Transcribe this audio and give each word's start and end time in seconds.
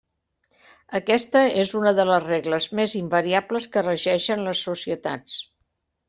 Aquesta 0.99 1.41
és 1.63 1.73
una 1.79 1.91
de 1.99 2.05
les 2.09 2.23
regles 2.31 2.67
més 2.79 2.95
invariables 2.99 3.67
que 3.75 3.83
regeixen 3.89 4.41
les 4.47 4.63
societats. 4.71 5.37